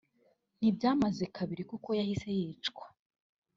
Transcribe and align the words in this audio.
ntibyamaze 0.57 1.23
kabiri 1.35 1.63
kuko 1.71 1.89
yahise 1.99 2.27
yicwa 2.39 2.85